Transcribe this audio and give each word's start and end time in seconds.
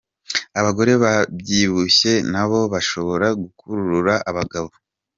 Abagore 0.59 0.91
babyibushye 1.03 2.11
na 2.33 2.43
bo 2.49 2.59
bashobora 2.73 3.27
gukurura 3.41 4.13
abagabo 4.29 4.69